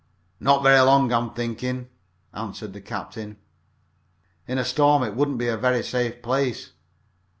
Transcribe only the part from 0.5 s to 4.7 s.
very long, I'm thinking," answered the captain. "In a